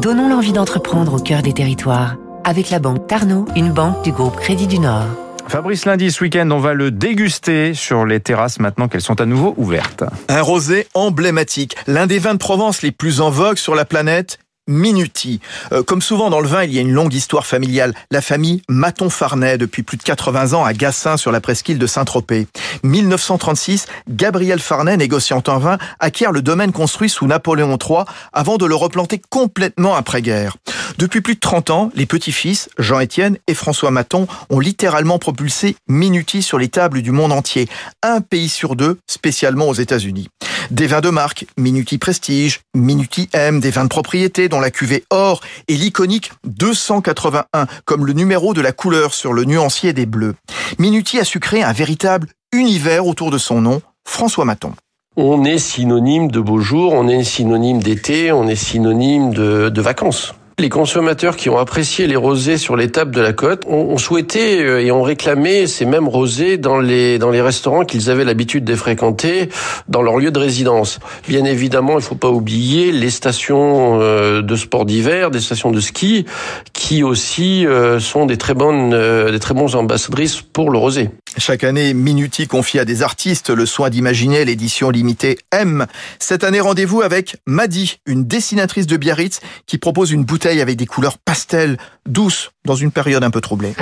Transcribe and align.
Donnons 0.00 0.28
l'envie 0.28 0.52
d'entreprendre 0.52 1.14
au 1.14 1.18
cœur 1.18 1.42
des 1.42 1.52
territoires 1.52 2.16
avec 2.44 2.70
la 2.70 2.78
banque 2.78 3.06
Tarno, 3.06 3.44
une 3.54 3.72
banque 3.72 4.02
du 4.02 4.12
groupe 4.12 4.36
Crédit 4.36 4.66
du 4.66 4.78
Nord. 4.78 5.06
Fabrice 5.48 5.84
Lundi, 5.84 6.10
ce 6.10 6.24
week-end, 6.24 6.48
on 6.50 6.58
va 6.58 6.74
le 6.74 6.90
déguster 6.90 7.74
sur 7.74 8.04
les 8.04 8.18
terrasses 8.20 8.58
maintenant 8.58 8.88
qu'elles 8.88 9.00
sont 9.00 9.20
à 9.20 9.26
nouveau 9.26 9.54
ouvertes. 9.56 10.04
Un 10.28 10.42
rosé 10.42 10.88
emblématique, 10.94 11.76
l'un 11.86 12.06
des 12.06 12.18
vins 12.18 12.34
de 12.34 12.38
Provence 12.38 12.82
les 12.82 12.92
plus 12.92 13.20
en 13.20 13.30
vogue 13.30 13.56
sur 13.56 13.74
la 13.74 13.84
planète 13.84 14.38
Minuti. 14.66 15.40
Euh, 15.72 15.82
comme 15.82 16.02
souvent 16.02 16.30
dans 16.30 16.40
le 16.40 16.48
vin, 16.48 16.64
il 16.64 16.72
y 16.72 16.78
a 16.78 16.82
une 16.82 16.92
longue 16.92 17.14
histoire 17.14 17.46
familiale. 17.46 17.94
La 18.10 18.20
famille 18.20 18.62
Maton-Farnay, 18.68 19.58
depuis 19.58 19.82
plus 19.82 19.96
de 19.96 20.02
80 20.02 20.54
ans 20.54 20.64
à 20.64 20.72
Gassin, 20.72 21.16
sur 21.16 21.32
la 21.32 21.40
presqu'île 21.40 21.78
de 21.78 21.86
Saint-Tropez. 21.86 22.48
1936, 22.82 23.86
Gabriel 24.08 24.60
Farnay, 24.60 24.96
négociant 24.96 25.42
en 25.46 25.58
vin, 25.58 25.78
acquiert 26.00 26.32
le 26.32 26.42
domaine 26.42 26.72
construit 26.72 27.08
sous 27.08 27.26
Napoléon 27.26 27.78
III 27.78 28.04
avant 28.32 28.56
de 28.56 28.66
le 28.66 28.74
replanter 28.74 29.20
complètement 29.30 29.94
après-guerre. 29.94 30.56
Depuis 30.98 31.20
plus 31.20 31.34
de 31.34 31.40
30 31.40 31.70
ans, 31.70 31.90
les 31.94 32.06
petits-fils, 32.06 32.68
Jean-Étienne 32.78 33.38
et 33.46 33.54
François 33.54 33.90
Maton, 33.90 34.26
ont 34.50 34.60
littéralement 34.60 35.18
propulsé 35.18 35.76
Minuti 35.88 36.42
sur 36.42 36.58
les 36.58 36.68
tables 36.68 37.02
du 37.02 37.12
monde 37.12 37.32
entier. 37.32 37.68
Un 38.02 38.20
pays 38.20 38.48
sur 38.48 38.76
deux, 38.76 38.98
spécialement 39.06 39.68
aux 39.68 39.74
États-Unis. 39.74 40.28
Des 40.70 40.86
vins 40.86 41.00
de 41.00 41.10
marque, 41.10 41.46
Minuti 41.56 41.98
Prestige, 41.98 42.60
Minuti 42.74 43.28
M, 43.32 43.60
des 43.60 43.70
vins 43.70 43.84
de 43.84 43.88
propriété 43.88 44.48
dont 44.48 44.60
la 44.60 44.70
cuvée 44.70 45.04
or 45.10 45.40
et 45.68 45.74
l'iconique 45.74 46.32
281 46.44 47.66
comme 47.84 48.04
le 48.04 48.12
numéro 48.12 48.52
de 48.52 48.60
la 48.60 48.72
couleur 48.72 49.14
sur 49.14 49.32
le 49.32 49.44
nuancier 49.44 49.92
des 49.92 50.06
bleus. 50.06 50.34
Minuti 50.78 51.20
a 51.20 51.24
su 51.24 51.38
créer 51.38 51.62
un 51.62 51.72
véritable 51.72 52.28
univers 52.52 53.06
autour 53.06 53.30
de 53.30 53.38
son 53.38 53.60
nom, 53.60 53.80
François 54.04 54.44
Maton. 54.44 54.72
On 55.16 55.44
est 55.44 55.58
synonyme 55.58 56.30
de 56.30 56.40
beaux 56.40 56.60
jours, 56.60 56.92
on 56.92 57.08
est 57.08 57.24
synonyme 57.24 57.82
d'été, 57.82 58.32
on 58.32 58.48
est 58.48 58.56
synonyme 58.56 59.32
de, 59.32 59.68
de 59.68 59.80
vacances. 59.80 60.34
Les 60.58 60.70
consommateurs 60.70 61.36
qui 61.36 61.50
ont 61.50 61.58
apprécié 61.58 62.06
les 62.06 62.16
rosés 62.16 62.56
sur 62.56 62.76
les 62.76 62.90
tables 62.90 63.14
de 63.14 63.20
la 63.20 63.34
côte 63.34 63.64
ont, 63.66 63.98
souhaité 63.98 64.62
euh, 64.62 64.82
et 64.82 64.90
ont 64.90 65.02
réclamé 65.02 65.66
ces 65.66 65.84
mêmes 65.84 66.08
rosés 66.08 66.56
dans 66.56 66.80
les 66.80 67.18
dans 67.18 67.28
les 67.28 67.42
restaurants 67.42 67.84
qu'ils 67.84 68.08
avaient 68.08 68.24
l'habitude 68.24 68.64
de 68.64 68.74
fréquenter 68.74 69.50
dans 69.88 70.00
leur 70.00 70.16
lieu 70.16 70.30
de 70.30 70.38
résidence. 70.38 70.98
Bien 71.28 71.44
évidemment, 71.44 71.92
il 71.92 71.96
ne 71.96 72.00
faut 72.00 72.14
pas 72.14 72.30
oublier 72.30 72.90
les 72.90 73.10
stations 73.10 74.00
euh, 74.00 74.40
de 74.40 74.56
sport 74.56 74.86
d'hiver, 74.86 75.30
des 75.30 75.40
stations 75.40 75.70
de 75.70 75.80
ski 75.80 76.24
qui 76.72 77.02
aussi 77.02 77.66
euh, 77.66 78.00
sont 78.00 78.24
des 78.24 78.38
très 78.38 78.54
bonnes 78.54 78.92
des 79.30 79.38
très 79.38 79.52
bons 79.52 79.76
ambassadrices 79.76 80.40
pour 80.40 80.70
le 80.70 80.78
rosé. 80.78 81.10
Chaque 81.38 81.64
année, 81.64 81.92
Minuti 81.92 82.46
confie 82.46 82.78
à 82.78 82.84
des 82.84 83.02
artistes 83.02 83.50
le 83.50 83.66
soin 83.66 83.90
d'imaginer 83.90 84.44
l'édition 84.44 84.90
limitée 84.90 85.38
M. 85.52 85.86
Cette 86.18 86.44
année, 86.44 86.60
rendez-vous 86.60 87.02
avec 87.02 87.36
Madi, 87.46 87.98
une 88.06 88.24
dessinatrice 88.24 88.86
de 88.86 88.96
Biarritz 88.96 89.40
qui 89.66 89.76
propose 89.78 90.12
une 90.12 90.24
bouteille 90.24 90.60
avec 90.60 90.76
des 90.76 90.86
couleurs 90.86 91.18
pastel, 91.18 91.76
douces, 92.06 92.52
dans 92.64 92.74
une 92.74 92.90
période 92.90 93.22
un 93.22 93.30
peu 93.30 93.40
troublée. 93.40 93.74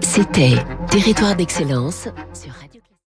C'était 0.00 0.56
Territoire 0.90 1.36
d'excellence 1.36 2.08
sur 2.34 2.52